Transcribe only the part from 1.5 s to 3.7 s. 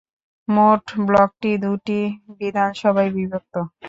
দুটি বিধানসভায় বিভক্ত।